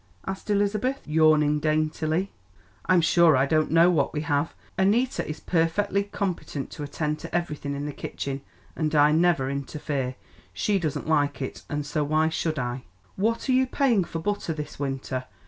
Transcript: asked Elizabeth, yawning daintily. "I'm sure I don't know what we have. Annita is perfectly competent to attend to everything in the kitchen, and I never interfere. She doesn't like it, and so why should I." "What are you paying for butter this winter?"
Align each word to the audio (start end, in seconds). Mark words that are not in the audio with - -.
asked 0.25 0.49
Elizabeth, 0.49 0.99
yawning 1.05 1.59
daintily. 1.59 2.31
"I'm 2.87 3.01
sure 3.01 3.37
I 3.37 3.45
don't 3.45 3.69
know 3.69 3.91
what 3.91 4.13
we 4.13 4.21
have. 4.21 4.55
Annita 4.75 5.23
is 5.29 5.39
perfectly 5.39 6.01
competent 6.05 6.71
to 6.71 6.81
attend 6.81 7.19
to 7.19 7.35
everything 7.35 7.75
in 7.75 7.85
the 7.85 7.91
kitchen, 7.93 8.41
and 8.75 8.95
I 8.95 9.11
never 9.11 9.47
interfere. 9.47 10.15
She 10.53 10.79
doesn't 10.79 11.07
like 11.07 11.39
it, 11.39 11.61
and 11.69 11.85
so 11.85 12.03
why 12.03 12.29
should 12.29 12.57
I." 12.57 12.81
"What 13.15 13.47
are 13.47 13.51
you 13.53 13.67
paying 13.67 14.03
for 14.03 14.17
butter 14.17 14.53
this 14.53 14.79
winter?" 14.79 15.25